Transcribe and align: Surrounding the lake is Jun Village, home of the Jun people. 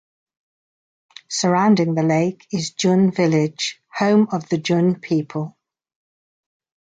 Surrounding 1.29 1.93
the 1.93 2.01
lake 2.01 2.47
is 2.51 2.71
Jun 2.71 3.11
Village, 3.11 3.79
home 3.93 4.27
of 4.31 4.49
the 4.49 4.57
Jun 4.57 4.99
people. 4.99 5.55